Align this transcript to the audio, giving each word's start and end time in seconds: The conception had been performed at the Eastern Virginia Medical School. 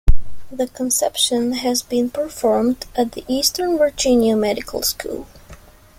The 0.51 0.65
conception 0.67 1.51
had 1.51 1.83
been 1.87 2.09
performed 2.09 2.87
at 2.95 3.11
the 3.11 3.23
Eastern 3.27 3.77
Virginia 3.77 4.35
Medical 4.35 4.81
School. 4.81 5.27